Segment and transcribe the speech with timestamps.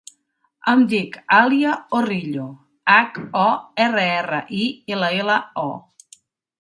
[0.71, 2.47] Em dic Alia Horrillo:
[2.95, 3.47] hac, o,
[3.89, 5.37] erra, erra, i, ela, ela,
[5.69, 6.19] o.